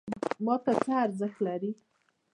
[0.45, 1.71] ماته څه ارزښت لري؟